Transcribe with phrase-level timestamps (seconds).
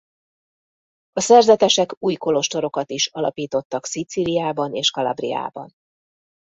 [1.11, 5.73] A szerzetesek új kolostorokat is alapítottak Szicíliában és Calabriában.